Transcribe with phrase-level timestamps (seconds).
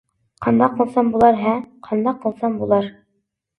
[0.45, 1.53] قانداق قىلسام بۇلار ھە؟
[1.91, 2.91] قانداق قىلسام بۇلار!